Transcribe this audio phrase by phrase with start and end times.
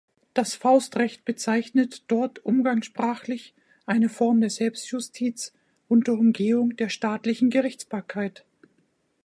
[0.33, 3.53] Das Faustrecht bezeichnet dort umgangssprachlich
[3.85, 5.53] eine Form der Selbstjustiz
[5.89, 8.43] unter Umgehung der staatlichen Gerichtsbarkeit.